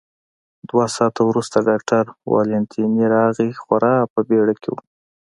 [0.69, 2.03] دوه ساعته وروسته ډاکټر
[2.33, 4.75] والنتیني راغی، خورا په بېړه کې و.